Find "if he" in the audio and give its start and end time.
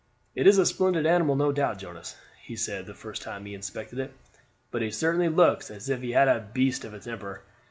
5.89-6.13